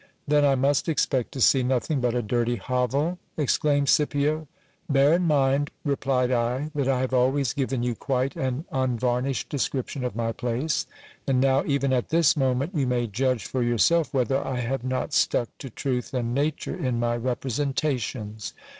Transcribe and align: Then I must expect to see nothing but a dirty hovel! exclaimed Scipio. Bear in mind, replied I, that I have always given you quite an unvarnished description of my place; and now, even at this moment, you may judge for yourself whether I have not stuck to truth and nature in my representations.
Then 0.27 0.43
I 0.43 0.55
must 0.55 0.89
expect 0.89 1.31
to 1.33 1.39
see 1.39 1.61
nothing 1.61 2.01
but 2.01 2.15
a 2.15 2.23
dirty 2.23 2.55
hovel! 2.55 3.19
exclaimed 3.37 3.87
Scipio. 3.87 4.47
Bear 4.89 5.13
in 5.13 5.21
mind, 5.25 5.69
replied 5.85 6.31
I, 6.31 6.71
that 6.73 6.87
I 6.87 7.01
have 7.01 7.13
always 7.13 7.53
given 7.53 7.83
you 7.83 7.93
quite 7.93 8.35
an 8.35 8.65
unvarnished 8.71 9.49
description 9.49 10.03
of 10.03 10.15
my 10.15 10.31
place; 10.31 10.87
and 11.27 11.39
now, 11.39 11.63
even 11.67 11.93
at 11.93 12.09
this 12.09 12.35
moment, 12.35 12.73
you 12.73 12.87
may 12.87 13.05
judge 13.05 13.45
for 13.45 13.61
yourself 13.61 14.11
whether 14.11 14.43
I 14.43 14.61
have 14.61 14.83
not 14.83 15.13
stuck 15.13 15.55
to 15.59 15.69
truth 15.69 16.15
and 16.15 16.33
nature 16.33 16.75
in 16.75 16.99
my 16.99 17.15
representations. 17.15 18.55